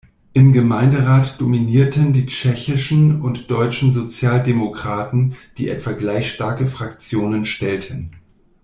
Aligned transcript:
Im 0.33 0.51
Gemeinderat 0.51 1.39
dominierten 1.39 2.11
die 2.11 2.25
Tschechischen 2.25 3.21
und 3.21 3.51
Deutschen 3.51 3.91
Sozialdemokraten, 3.91 5.35
die 5.59 5.69
etwa 5.69 5.91
gleich 5.91 6.31
starke 6.31 6.65
Fraktionen 6.65 7.45
stellten. 7.45 8.09